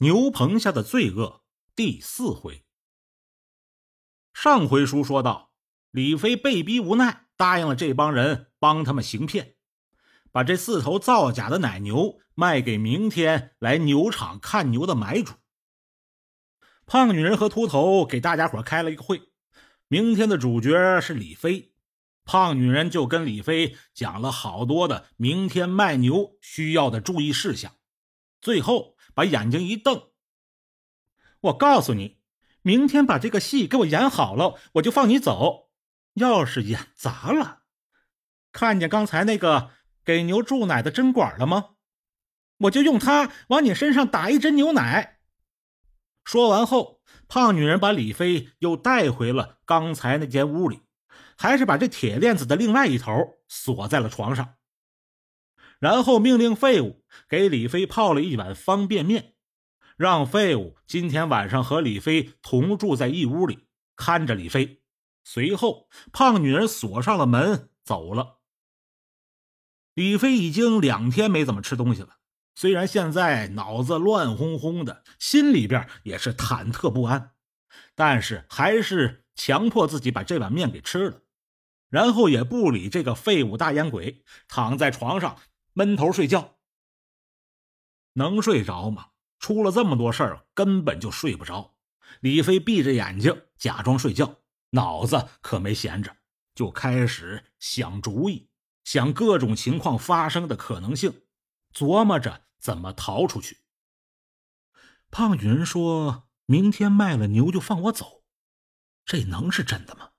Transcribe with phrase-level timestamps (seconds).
[0.00, 1.42] 牛棚下的罪恶
[1.74, 2.64] 第四回。
[4.32, 5.50] 上回书说到，
[5.90, 9.56] 李飞被逼无奈，答应了这帮人帮他们行骗，
[10.30, 15.34] 把这四头造假的奶牛卖给明天来牛场看牛的买主。
[16.86, 19.32] 胖女人和秃头给大家伙开了一个会，
[19.88, 21.74] 明天的主角是李飞。
[22.24, 27.74] 胖女人就跟李飞讲了好多的明天卖牛需要的注意事项，
[28.40, 28.96] 最后。
[29.18, 30.10] 把眼睛一瞪，
[31.40, 32.20] 我告诉你，
[32.62, 35.70] 明天把这个戏给我演好了，我就放你走。
[36.14, 37.62] 要是演砸了，
[38.52, 39.70] 看见刚才那个
[40.04, 41.70] 给牛注奶的针管了吗？
[42.58, 45.18] 我就用它往你身上打一针牛奶。
[46.22, 50.82] 说完后，胖女人把李飞又带回了刚才那间屋里，
[51.36, 54.57] 还是把这铁链子的另外一头锁在了床上。
[55.78, 59.34] 然后命令废物给李飞泡了一碗方便面，
[59.96, 64.82] 让废物今天晚上和李飞同住在一屋里，看着李飞。
[65.24, 68.38] 随后，胖女人锁上了门走了。
[69.94, 72.16] 李飞已经两天没怎么吃东西了，
[72.54, 77.32] 虽然现在脑子乱哄哄的，心里边也是忐忑不安，
[77.94, 81.22] 但是还是强迫自己把这碗面给吃了，
[81.90, 85.36] 然后也不理这个废物大烟鬼，躺在床上。
[85.78, 86.58] 闷头睡觉，
[88.14, 89.10] 能睡着吗？
[89.38, 91.76] 出了这么多事儿，根本就睡不着。
[92.18, 94.40] 李飞闭着眼睛假装睡觉，
[94.70, 96.16] 脑子可没闲着，
[96.52, 98.50] 就开始想主意，
[98.82, 101.22] 想各种情况发生的可能性，
[101.72, 103.58] 琢磨着怎么逃出去。
[105.12, 108.24] 胖女人说明天卖了牛就放我走，
[109.04, 110.10] 这能是真的吗？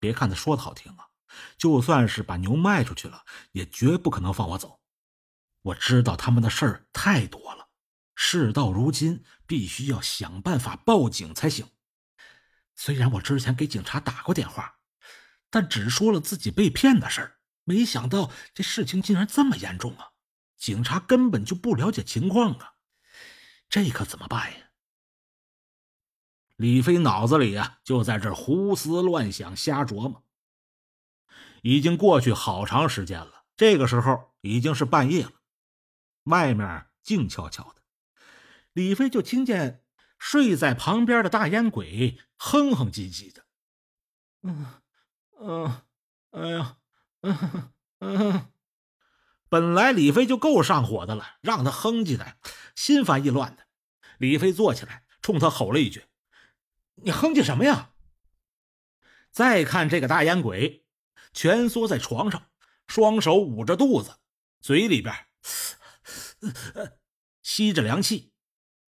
[0.00, 1.10] 别看他说的好听啊。
[1.56, 4.80] 就算是把牛卖出去了，也绝不可能放我走。
[5.62, 7.68] 我知道他们的事儿太多了，
[8.14, 11.68] 事到如今，必须要想办法报警才行。
[12.74, 14.78] 虽然我之前给警察打过电话，
[15.48, 20.10] 但只说了自己被骗的事儿，没想到这事情竟然这么严重啊！
[20.56, 22.74] 警察根本就不了解情况啊，
[23.68, 24.58] 这可怎么办呀？
[26.56, 30.24] 李飞脑子里呀，就在这胡思乱想，瞎琢磨。
[31.64, 35.32] 已经过去好长时间了，这个时候已经是半夜了，
[36.24, 37.76] 外面静悄悄的。
[38.74, 39.82] 李飞就听见
[40.18, 43.46] 睡在旁边的大烟鬼哼哼唧唧的
[44.44, 44.66] ：“嗯
[45.40, 45.82] 嗯，
[46.32, 46.76] 哎呀，
[47.22, 48.52] 嗯嗯。”
[49.48, 52.36] 本来李飞就够上火的了，让他哼唧的，
[52.76, 53.64] 心烦意乱的。
[54.18, 56.04] 李飞坐起来，冲他吼了一句
[57.02, 57.92] ：“你哼唧什么呀？”
[59.32, 60.83] 再看这个大烟鬼。
[61.34, 62.50] 蜷缩在床上，
[62.86, 64.18] 双手捂着肚子，
[64.60, 65.14] 嘴里边
[67.42, 68.32] 吸着凉气，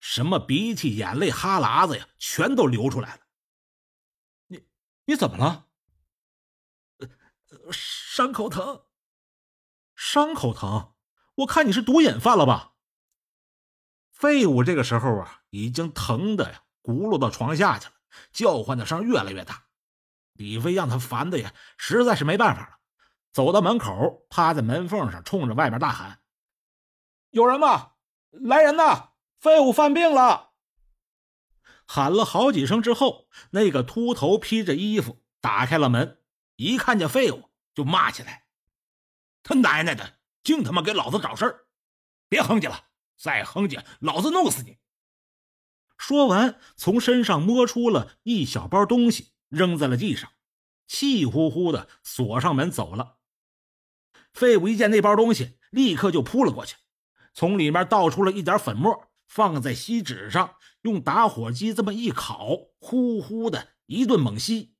[0.00, 3.26] 什么鼻涕、眼泪、哈喇子呀，全都流出来了。
[4.46, 4.66] 你
[5.04, 5.66] 你怎么了？
[7.72, 8.86] 伤口疼。
[9.94, 10.94] 伤口疼？
[11.36, 12.74] 我看你是毒瘾犯了吧？
[14.12, 17.94] 废物这个时候啊，已经疼的呀，轱辘到床下去了，
[18.32, 19.65] 叫唤的声越来越大。
[20.36, 22.76] 李飞让他烦的呀，实在是没办法了。
[23.32, 26.20] 走到门口，趴在门缝上，冲着外边大喊
[27.30, 27.92] ：“有人吗？
[28.30, 29.10] 来人呐！
[29.38, 30.52] 废物犯病了！”
[31.86, 36.22] 喊了好几声之后，那个秃头披着衣服打开了门，
[36.56, 38.46] 一看见废物就骂起来
[39.44, 41.66] ：“他奶奶的，净他妈给老子找事儿！
[42.28, 42.86] 别哼唧了，
[43.16, 44.78] 再哼唧，老子弄死你！”
[45.96, 49.34] 说完，从身上摸出了一小包东西。
[49.56, 50.30] 扔在了地上，
[50.86, 53.16] 气呼呼的锁上门走了。
[54.32, 56.76] 废物一见那包东西，立刻就扑了过去，
[57.32, 64.76] 从里面倒出了一点粉末，放在锡纸上，用打火机这么一烤，呼呼的一顿猛吸。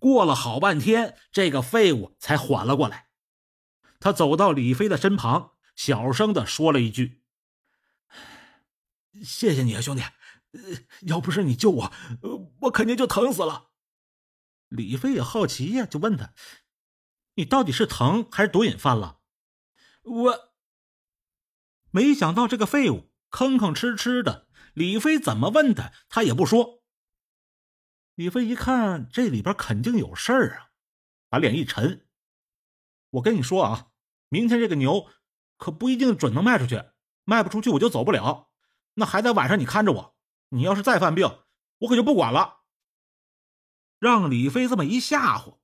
[0.00, 3.06] 过了好半天，这个废物才缓了过来。
[4.00, 7.22] 他走到李飞的身旁，小声的说了一句
[9.22, 10.02] ：“谢谢你啊，兄弟，
[11.02, 11.92] 要不是你救我，
[12.62, 13.68] 我肯定就疼死了。”
[14.72, 16.32] 李飞也好奇呀，就问他
[17.36, 19.20] ：“你到底是疼还是毒瘾犯了？”
[20.02, 20.52] 我
[21.90, 26.82] 没想到这个废物吭吭哧哧的，李飞怎么问他，他也不说。
[28.14, 30.70] 李飞一看这里边肯定有事儿啊，
[31.28, 32.06] 把脸一沉
[33.10, 33.88] ：“我跟你说啊，
[34.30, 35.06] 明天这个牛
[35.58, 36.82] 可不一定准能卖出去，
[37.24, 38.50] 卖不出去我就走不了。
[38.94, 40.16] 那还得晚上你看着我，
[40.48, 41.40] 你要是再犯病，
[41.80, 42.60] 我可就不管了。”
[44.02, 45.58] 让李飞这么一吓唬，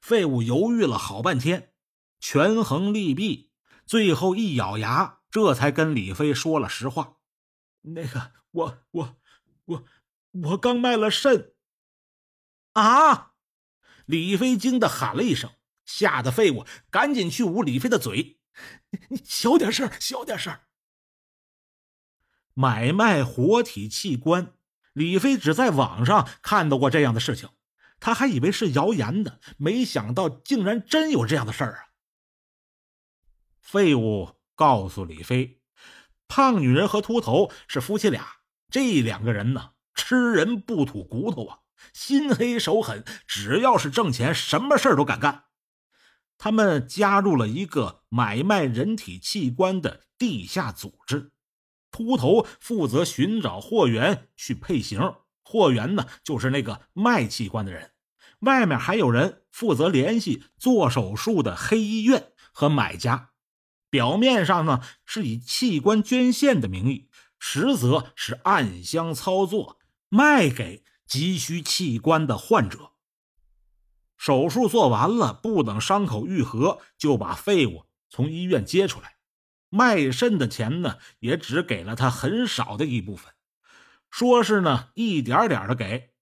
[0.00, 1.74] 废物犹豫了好半天，
[2.18, 3.52] 权衡利弊，
[3.84, 7.18] 最后一咬牙，这才跟李飞说了实话
[7.84, 9.16] ：“那个，我我
[9.66, 9.84] 我
[10.30, 11.52] 我刚卖了肾。”
[12.72, 13.34] 啊！
[14.06, 15.50] 李飞惊的喊了一声，
[15.84, 18.40] 吓得废物赶紧去捂李飞的嘴
[19.10, 20.60] ：“你小点声，小点声。”
[22.54, 24.54] 买卖活体器官，
[24.94, 27.50] 李飞只在网上看到过这样的事情，
[27.98, 31.80] 他还以为是谣言呢，没想到竟然真有这样的事儿啊！
[33.60, 35.60] 废物告诉李飞，
[36.28, 38.26] 胖女人和秃头是夫妻俩，
[38.70, 41.58] 这两个人呢，吃人不吐骨头啊，
[41.92, 45.44] 心黑手狠，只要是挣钱，什么事儿都敢干。
[46.38, 51.32] 他们加入了一个买卖人体器官的地下组织。
[51.90, 55.00] 秃头负责寻找货源去配型，
[55.48, 57.92] 货源呢就是那个卖器官的人。
[58.40, 63.30] 外面还有人负责联系做手术的黑医院和买家。
[63.88, 67.08] 表面上呢是以器官捐献的名义，
[67.38, 69.78] 实则是暗箱操作，
[70.08, 72.90] 卖给急需器官的患者。
[74.18, 79.16] 手术做完了，不等伤口愈合，就把废物从医院接出来。
[79.68, 83.32] 卖肾的钱呢，也只给了他很少的一部分，
[84.16, 86.14] 说是呢一点点的给。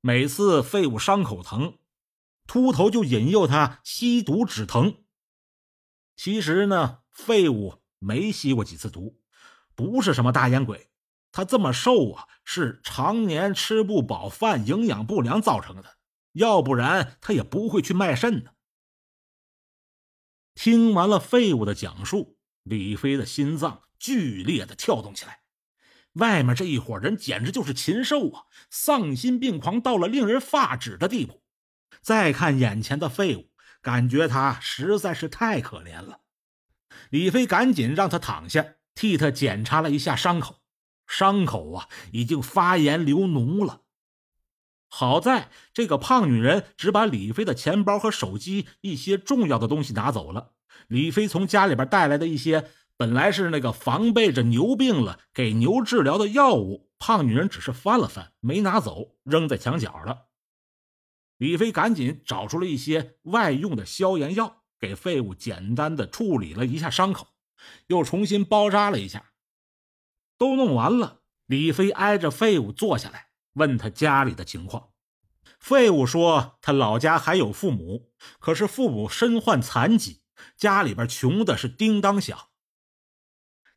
[0.00, 1.76] 每次废物伤口疼，
[2.46, 5.04] 秃头就引诱他吸毒止疼。
[6.16, 9.20] 其实呢，废物没吸过几次毒，
[9.74, 10.88] 不是什么大烟鬼。
[11.30, 15.98] 他这么瘦啊，是常年吃不饱饭、营养不良造成的，
[16.32, 18.52] 要不然他也不会去卖肾呢。
[20.54, 22.38] 听完了废物的讲述。
[22.62, 25.43] 李飞的心脏剧烈的跳动起来，
[26.14, 28.44] 外面这一伙人简直就是禽兽啊！
[28.70, 31.42] 丧心病狂到了令人发指的地步。
[32.00, 33.50] 再看眼前的废物，
[33.80, 36.20] 感觉他实在是太可怜了。
[37.10, 38.64] 李飞赶紧让他躺下，
[38.94, 40.60] 替他检查了一下伤口，
[41.06, 43.82] 伤口啊已经发炎流脓了。
[44.88, 50.52] 好在这个胖女人只把李飞的钱包和手机一些重要的东西拿走了。
[50.86, 60.28] 李飞从家里边带来的一些本来是那个防备着牛病了给牛治疗的药物，胖女人只是翻了翻，没拿走，扔在墙角了。
[61.36, 67.26] 李飞赶紧找出了一些外用的消炎药，给废物简单的处理了一下伤口，
[67.88, 69.32] 又重新包扎了一下。
[70.38, 74.90] 都弄完了，李飞挨着废物坐下来，问他家里的情况。
[75.58, 80.22] 废物说他老家还有父母，可是父母身患残疾。
[80.56, 82.48] 家里边穷的是叮当响，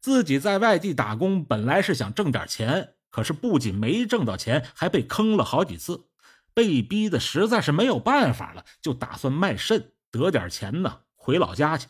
[0.02, 6.08] 自己在外地打工，本来是想挣点钱，可是不仅没挣到钱，还被坑了好几次，
[6.54, 11.88] 被逼的实在是没有办法了，就打算卖肾得点钱呢，回老家去。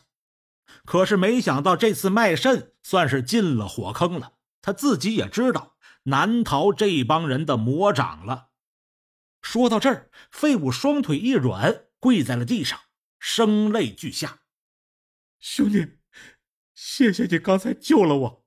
[0.84, 8.48] 可是没想到这次卖肾算是进了火坑了，他自己也知道难逃这帮人的魔掌了。
[9.40, 12.78] 说到这儿，废物双腿一软，跪在了地上，
[13.18, 14.40] 声泪俱下。
[15.38, 15.97] 兄弟，
[16.80, 18.46] 谢谢你刚才救了我。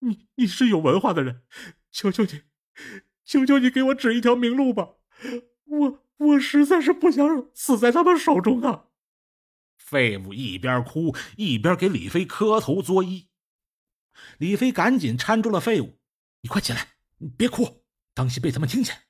[0.00, 1.42] 你你是有文化的人，
[1.92, 2.42] 求求你，
[3.24, 4.96] 求求你给我指一条明路吧。
[5.64, 8.86] 我我实在是不想死在他们手中啊！
[9.76, 13.28] 废物一边哭一边给李飞磕头作揖。
[14.38, 16.00] 李飞赶紧搀住了废物
[16.42, 19.04] ：“你快起来，你别哭，当心被他们听见。”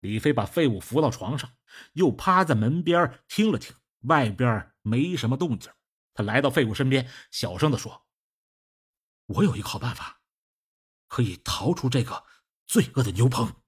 [0.00, 1.50] 李飞把废物扶到床上，
[1.92, 5.70] 又趴在门边听了听，外边没什么动静。
[6.18, 8.04] 他来到废物身边，小声的说
[9.26, 10.20] ：“我有一个好办法，
[11.06, 12.24] 可以逃出这个
[12.66, 13.62] 罪恶的牛棚。”